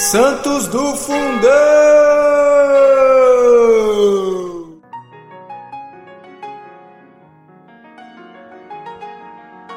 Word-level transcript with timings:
Santos 0.00 0.68
do 0.68 0.94
Fundão! 0.94 1.50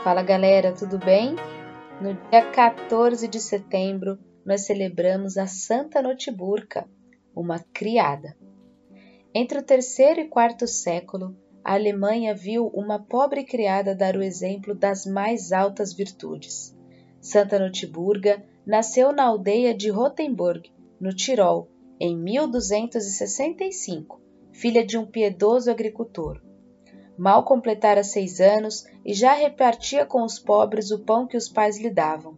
Fala 0.03 0.21
galera, 0.21 0.73
tudo 0.73 0.99
bem? 0.99 1.35
No 1.99 2.13
dia 2.29 2.46
14 2.51 3.28
de 3.28 3.39
setembro, 3.39 4.19
nós 4.46 4.62
celebramos 4.62 5.37
a 5.37 5.47
Santa 5.47 6.03
Notiburca, 6.03 6.88
uma 7.35 7.58
criada. 7.74 8.38
Entre 9.33 9.58
o 9.58 9.63
terceiro 9.63 10.19
e 10.19 10.29
quarto 10.29 10.67
século, 10.67 11.35
a 11.65 11.74
Alemanha 11.74 12.35
viu 12.35 12.67
uma 12.67 12.99
pobre 12.99 13.44
criada 13.44 13.96
dar 13.96 14.15
o 14.15 14.22
exemplo 14.22 14.76
das 14.76 15.03
mais 15.03 15.51
altas 15.51 15.92
virtudes. 15.92 16.77
Santa 17.20 17.58
Notiburga 17.58 18.51
nasceu 18.66 19.12
na 19.12 19.23
aldeia 19.23 19.73
de 19.73 19.90
Rotenburg, 19.90 20.72
no 20.99 21.13
Tirol, 21.13 21.70
em 21.99 22.17
1265, 22.17 24.22
filha 24.52 24.86
de 24.86 24.98
um 24.98 25.05
piedoso 25.05 25.70
agricultor. 25.70 26.41
Mal 27.17 27.44
completara 27.44 28.03
seis 28.03 28.39
anos 28.39 28.86
e 29.05 29.13
já 29.13 29.34
repartia 29.34 30.05
com 30.05 30.23
os 30.23 30.39
pobres 30.39 30.91
o 30.91 31.00
pão 31.00 31.27
que 31.27 31.38
os 31.38 31.48
pais 31.48 31.80
lhe 31.80 31.89
davam. 31.89 32.38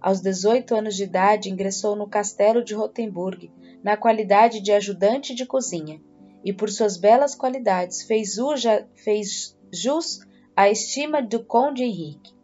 Aos 0.00 0.20
18 0.20 0.74
anos 0.74 0.96
de 0.96 1.04
idade, 1.04 1.50
ingressou 1.50 1.94
no 1.94 2.08
castelo 2.08 2.64
de 2.64 2.74
Rotenburg, 2.74 3.52
na 3.82 3.96
qualidade 3.96 4.60
de 4.60 4.72
ajudante 4.72 5.34
de 5.34 5.44
cozinha 5.44 6.00
e 6.44 6.52
por 6.52 6.70
suas 6.70 6.96
belas 6.96 7.34
qualidades 7.34 8.02
fez, 8.02 8.38
uja, 8.38 8.86
fez 8.96 9.56
jus 9.72 10.20
à 10.56 10.68
estima 10.68 11.22
do 11.22 11.44
conde 11.44 11.84
Henrique. 11.84 12.34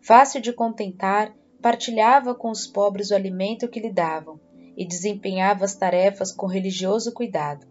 Fácil 0.00 0.40
de 0.40 0.52
contentar, 0.52 1.34
partilhava 1.62 2.34
com 2.34 2.50
os 2.50 2.66
pobres 2.66 3.10
o 3.10 3.14
alimento 3.14 3.68
que 3.68 3.78
lhe 3.78 3.92
davam 3.92 4.40
e 4.76 4.84
desempenhava 4.84 5.64
as 5.64 5.76
tarefas 5.76 6.32
com 6.32 6.46
religioso 6.46 7.12
cuidado. 7.12 7.66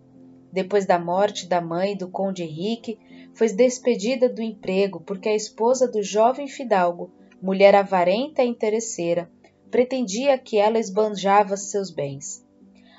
Depois 0.51 0.85
da 0.85 0.97
morte 0.97 1.45
da 1.45 1.59
mãe 1.59 1.95
do 1.95 2.09
conde 2.09 2.43
Henrique, 2.43 2.97
foi 3.33 3.49
despedida 3.49 4.29
do 4.29 4.41
emprego 4.41 5.01
porque 5.01 5.29
a 5.29 5.35
esposa 5.35 5.87
do 5.87 6.01
jovem 6.01 6.47
fidalgo, 6.47 7.11
mulher 7.41 7.75
avarenta 7.75 8.43
e 8.43 8.47
interesseira, 8.47 9.29
pretendia 9.69 10.37
que 10.37 10.57
ela 10.57 10.79
esbanjava 10.79 11.57
seus 11.57 11.91
bens. 11.91 12.45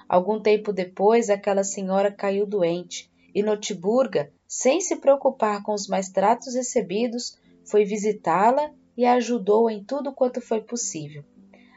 Algum 0.09 0.41
tempo 0.41 0.73
depois, 0.73 1.31
aquela 1.31 1.65
senhora 1.65 2.13
caiu 2.13 2.47
doente 2.47 3.11
e 3.35 3.43
Notiburga, 3.43 4.31
sem 4.47 4.81
se 4.81 4.97
preocupar 4.97 5.63
com 5.63 5.73
os 5.73 5.87
mais 5.87 6.11
tratos 6.11 6.55
recebidos, 6.55 7.39
foi 7.65 7.85
visitá-la 7.85 8.71
e 8.97 9.05
a 9.05 9.15
ajudou 9.15 9.71
em 9.71 9.83
tudo 9.83 10.13
quanto 10.13 10.41
foi 10.41 10.61
possível. 10.61 11.25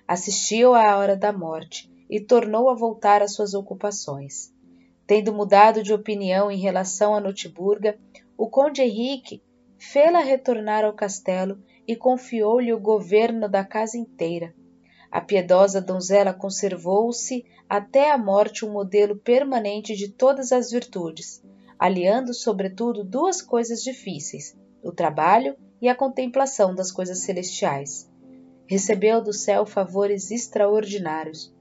Assistiu 0.08 0.74
à 0.74 0.98
hora 0.98 1.16
da 1.16 1.32
morte 1.32 1.92
e 2.10 2.20
tornou 2.20 2.70
a 2.70 2.76
voltar 2.76 3.22
às 3.22 3.34
suas 3.34 3.54
ocupações. 3.54 4.54
Tendo 5.08 5.34
mudado 5.34 5.82
de 5.82 5.94
opinião 5.94 6.52
em 6.52 6.58
relação 6.58 7.16
a 7.16 7.20
Notiburga, 7.20 7.98
o 8.38 8.50
conde 8.50 8.82
Henrique 8.82 9.42
fê-la 9.78 10.20
retornar 10.20 10.84
ao 10.84 10.94
castelo 10.94 11.58
e 11.88 11.96
confiou-lhe 11.96 12.74
o 12.74 12.80
governo 12.80 13.48
da 13.48 13.64
casa 13.64 13.98
inteira, 13.98 14.54
a 15.16 15.22
piedosa 15.22 15.80
donzela 15.80 16.34
conservou-se 16.34 17.46
até 17.70 18.12
a 18.12 18.18
morte 18.18 18.66
um 18.66 18.72
modelo 18.74 19.16
permanente 19.16 19.96
de 19.96 20.10
todas 20.10 20.52
as 20.52 20.72
virtudes, 20.72 21.42
aliando 21.80 22.34
sobretudo 22.34 23.02
duas 23.02 23.42
coisas 23.42 23.82
difíceis: 23.82 24.58
o 24.84 24.92
trabalho 24.92 25.56
e 25.82 25.88
a 25.90 25.96
contemplação 25.96 26.74
das 26.74 26.92
coisas 26.92 27.20
celestiais. 27.20 28.10
Recebeu 28.68 29.22
do 29.22 29.34
céu 29.34 29.66
favores 29.66 30.32
extraordinários. 30.32 31.54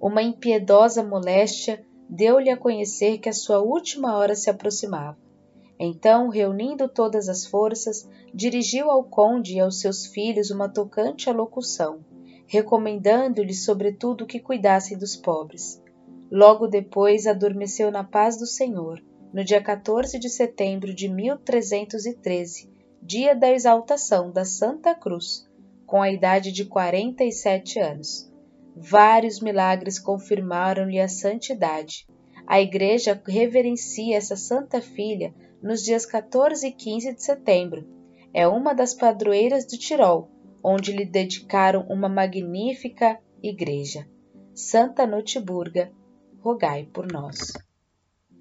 Uma 0.00 0.22
impiedosa 0.22 1.02
moléstia 1.02 1.84
deu-lhe 2.08 2.50
a 2.50 2.56
conhecer 2.56 3.18
que 3.18 3.28
a 3.28 3.32
sua 3.32 3.60
última 3.60 4.16
hora 4.16 4.34
se 4.34 4.50
aproximava. 4.50 5.18
Então, 5.78 6.28
reunindo 6.28 6.88
todas 6.88 7.28
as 7.28 7.46
forças, 7.46 8.08
dirigiu 8.32 8.90
ao 8.90 9.02
conde 9.02 9.54
e 9.54 9.60
aos 9.60 9.80
seus 9.80 10.06
filhos 10.06 10.50
uma 10.50 10.68
tocante 10.68 11.28
alocução 11.28 12.04
recomendando-lhes 12.46 13.64
sobretudo 13.64 14.26
que 14.26 14.40
cuidassem 14.40 14.98
dos 14.98 15.16
pobres. 15.16 15.82
Logo 16.30 16.66
depois 16.66 17.26
adormeceu 17.26 17.90
na 17.90 18.04
paz 18.04 18.38
do 18.38 18.46
Senhor, 18.46 19.02
no 19.32 19.44
dia 19.44 19.62
14 19.62 20.18
de 20.18 20.28
setembro 20.28 20.94
de 20.94 21.08
1313, 21.08 22.70
dia 23.04 23.34
da 23.34 23.50
exaltação 23.50 24.32
da 24.32 24.44
Santa 24.44 24.94
Cruz, 24.94 25.48
com 25.86 26.00
a 26.00 26.10
idade 26.10 26.50
de 26.50 26.64
47 26.64 27.78
anos. 27.78 28.32
Vários 28.74 29.40
milagres 29.40 29.98
confirmaram-lhe 29.98 30.98
a 30.98 31.08
santidade. 31.08 32.06
A 32.46 32.60
Igreja 32.60 33.20
reverencia 33.26 34.16
essa 34.16 34.36
Santa 34.36 34.80
Filha 34.80 35.34
nos 35.62 35.82
dias 35.82 36.04
14 36.04 36.66
e 36.66 36.72
15 36.72 37.14
de 37.14 37.22
setembro. 37.22 37.86
É 38.32 38.48
uma 38.48 38.74
das 38.74 38.94
padroeiras 38.94 39.66
do 39.66 39.78
Tirol 39.78 40.34
onde 40.64 40.92
lhe 40.92 41.04
dedicaram 41.04 41.86
uma 41.90 42.08
magnífica 42.08 43.20
igreja. 43.42 44.08
Santa 44.54 45.06
Notiburga, 45.06 45.92
rogai 46.40 46.88
por 46.90 47.06
nós. 47.12 47.52